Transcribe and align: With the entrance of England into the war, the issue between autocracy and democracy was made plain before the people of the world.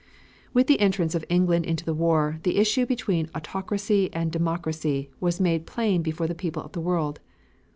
With 0.51 0.65
the 0.65 0.79
entrance 0.79 1.13
of 1.13 1.23
England 1.29 1.63
into 1.67 1.85
the 1.85 1.93
war, 1.93 2.39
the 2.41 2.57
issue 2.57 2.87
between 2.87 3.29
autocracy 3.35 4.09
and 4.11 4.31
democracy 4.31 5.11
was 5.19 5.39
made 5.39 5.67
plain 5.67 6.01
before 6.01 6.25
the 6.25 6.33
people 6.33 6.63
of 6.63 6.71
the 6.71 6.81
world. 6.81 7.19